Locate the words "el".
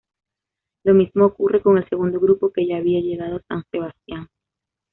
1.77-1.87